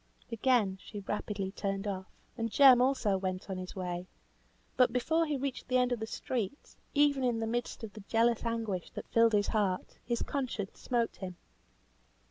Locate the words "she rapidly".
0.81-1.51